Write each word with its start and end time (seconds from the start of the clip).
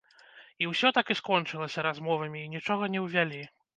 І 0.63 0.69
ўсё 0.71 0.91
так 0.95 1.11
і 1.13 1.17
скончылася 1.19 1.85
размовамі, 1.89 2.39
і 2.43 2.51
нічога 2.55 2.91
не 2.95 2.99
ўвялі. 3.05 3.45